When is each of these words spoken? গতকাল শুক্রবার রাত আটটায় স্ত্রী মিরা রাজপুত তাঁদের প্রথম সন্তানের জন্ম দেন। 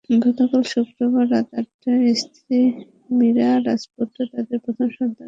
গতকাল 0.09 0.63
শুক্রবার 0.71 1.25
রাত 1.31 1.47
আটটায় 1.53 2.13
স্ত্রী 2.15 2.59
মিরা 3.17 3.49
রাজপুত 3.65 4.09
তাঁদের 4.31 4.59
প্রথম 4.63 4.87
সন্তানের 4.87 4.99
জন্ম 4.99 5.09
দেন। 5.09 5.19